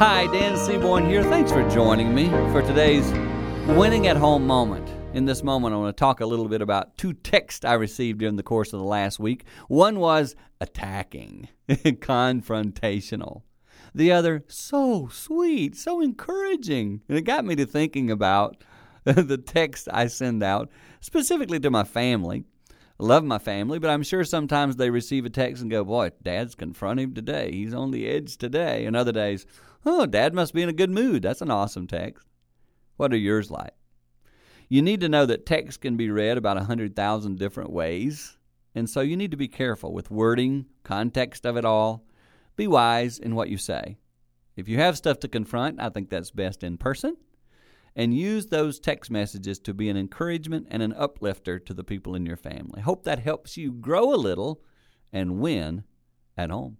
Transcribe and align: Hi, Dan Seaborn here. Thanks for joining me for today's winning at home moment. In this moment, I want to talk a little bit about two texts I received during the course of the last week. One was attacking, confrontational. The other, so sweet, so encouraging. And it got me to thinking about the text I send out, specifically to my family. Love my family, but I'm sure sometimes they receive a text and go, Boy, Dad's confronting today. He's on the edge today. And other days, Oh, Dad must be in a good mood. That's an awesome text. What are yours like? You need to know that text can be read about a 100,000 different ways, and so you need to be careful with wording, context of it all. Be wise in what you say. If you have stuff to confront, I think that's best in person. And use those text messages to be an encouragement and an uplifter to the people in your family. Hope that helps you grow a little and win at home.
Hi, 0.00 0.26
Dan 0.32 0.56
Seaborn 0.56 1.06
here. 1.06 1.22
Thanks 1.22 1.52
for 1.52 1.68
joining 1.70 2.14
me 2.14 2.28
for 2.52 2.62
today's 2.62 3.10
winning 3.76 4.06
at 4.06 4.16
home 4.16 4.46
moment. 4.46 4.88
In 5.14 5.24
this 5.24 5.42
moment, 5.42 5.74
I 5.74 5.78
want 5.78 5.96
to 5.96 6.00
talk 6.00 6.20
a 6.20 6.26
little 6.26 6.48
bit 6.48 6.62
about 6.62 6.96
two 6.96 7.12
texts 7.12 7.64
I 7.64 7.74
received 7.74 8.20
during 8.20 8.36
the 8.36 8.42
course 8.42 8.72
of 8.72 8.78
the 8.78 8.86
last 8.86 9.18
week. 9.18 9.44
One 9.68 9.98
was 9.98 10.36
attacking, 10.60 11.48
confrontational. 11.68 13.42
The 13.94 14.12
other, 14.12 14.44
so 14.48 15.08
sweet, 15.12 15.76
so 15.76 16.00
encouraging. 16.00 17.02
And 17.08 17.18
it 17.18 17.22
got 17.22 17.44
me 17.44 17.56
to 17.56 17.66
thinking 17.66 18.10
about 18.10 18.62
the 19.04 19.38
text 19.38 19.88
I 19.92 20.06
send 20.06 20.42
out, 20.42 20.70
specifically 21.00 21.58
to 21.60 21.70
my 21.70 21.84
family. 21.84 22.44
Love 23.00 23.24
my 23.24 23.38
family, 23.38 23.78
but 23.78 23.88
I'm 23.88 24.02
sure 24.02 24.24
sometimes 24.24 24.76
they 24.76 24.90
receive 24.90 25.24
a 25.24 25.30
text 25.30 25.62
and 25.62 25.70
go, 25.70 25.84
Boy, 25.84 26.10
Dad's 26.22 26.54
confronting 26.54 27.14
today. 27.14 27.50
He's 27.50 27.72
on 27.72 27.92
the 27.92 28.06
edge 28.06 28.36
today. 28.36 28.84
And 28.84 28.94
other 28.94 29.12
days, 29.12 29.46
Oh, 29.86 30.04
Dad 30.04 30.34
must 30.34 30.52
be 30.52 30.62
in 30.62 30.68
a 30.68 30.74
good 30.74 30.90
mood. 30.90 31.22
That's 31.22 31.40
an 31.40 31.50
awesome 31.50 31.86
text. 31.86 32.26
What 32.98 33.14
are 33.14 33.16
yours 33.16 33.50
like? 33.50 33.72
You 34.68 34.82
need 34.82 35.00
to 35.00 35.08
know 35.08 35.24
that 35.24 35.46
text 35.46 35.80
can 35.80 35.96
be 35.96 36.10
read 36.10 36.36
about 36.36 36.58
a 36.58 36.60
100,000 36.60 37.38
different 37.38 37.72
ways, 37.72 38.36
and 38.74 38.88
so 38.88 39.00
you 39.00 39.16
need 39.16 39.30
to 39.30 39.36
be 39.36 39.48
careful 39.48 39.94
with 39.94 40.10
wording, 40.10 40.66
context 40.84 41.46
of 41.46 41.56
it 41.56 41.64
all. 41.64 42.04
Be 42.56 42.66
wise 42.66 43.18
in 43.18 43.34
what 43.34 43.48
you 43.48 43.56
say. 43.56 43.96
If 44.56 44.68
you 44.68 44.76
have 44.76 44.98
stuff 44.98 45.18
to 45.20 45.28
confront, 45.28 45.80
I 45.80 45.88
think 45.88 46.10
that's 46.10 46.30
best 46.30 46.62
in 46.62 46.76
person. 46.76 47.16
And 47.96 48.14
use 48.14 48.46
those 48.46 48.78
text 48.78 49.10
messages 49.10 49.58
to 49.60 49.74
be 49.74 49.88
an 49.88 49.96
encouragement 49.96 50.68
and 50.70 50.82
an 50.82 50.92
uplifter 50.92 51.58
to 51.58 51.74
the 51.74 51.84
people 51.84 52.14
in 52.14 52.24
your 52.24 52.36
family. 52.36 52.80
Hope 52.80 53.04
that 53.04 53.18
helps 53.18 53.56
you 53.56 53.72
grow 53.72 54.14
a 54.14 54.16
little 54.16 54.62
and 55.12 55.40
win 55.40 55.84
at 56.36 56.50
home. 56.50 56.78